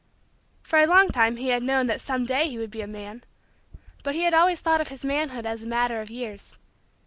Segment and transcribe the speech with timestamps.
[0.63, 3.23] For a long time he had known that some day he would be a man.
[4.01, 6.57] But he had always thought of his manhood as a matter of years.